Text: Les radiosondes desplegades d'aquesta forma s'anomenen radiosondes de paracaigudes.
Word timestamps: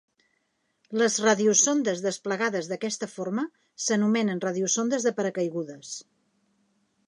Les 1.01 1.17
radiosondes 1.25 2.01
desplegades 2.05 2.71
d'aquesta 2.71 3.11
forma 3.13 3.45
s'anomenen 3.87 4.43
radiosondes 4.49 5.09
de 5.09 5.15
paracaigudes. 5.21 5.97